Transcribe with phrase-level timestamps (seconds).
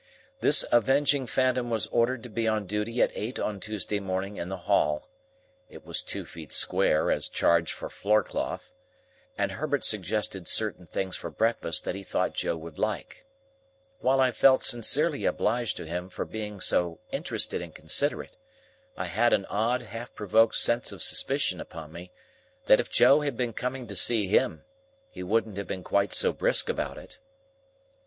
[0.39, 4.49] This avenging phantom was ordered to be on duty at eight on Tuesday morning in
[4.49, 5.07] the hall,
[5.69, 8.71] (it was two feet square, as charged for floorcloth,)
[9.37, 13.27] and Herbert suggested certain things for breakfast that he thought Joe would like.
[13.99, 18.37] While I felt sincerely obliged to him for being so interested and considerate,
[18.97, 22.11] I had an odd half provoked sense of suspicion upon me,
[22.65, 24.63] that if Joe had been coming to see him,
[25.11, 27.19] he wouldn't have been quite so brisk about it.